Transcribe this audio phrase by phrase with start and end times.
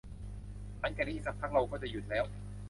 [0.79, 2.23] หลังจากนี้อีกสักพักเราก็จะหยุดแล้ว